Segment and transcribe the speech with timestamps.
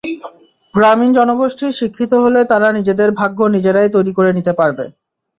[0.75, 4.85] গ্রামীণ জনগোষ্ঠী শিক্ষিত হলে তারা নিজেদের ভাগ্য নিজেরাই তৈরি করে নিতে পারবে।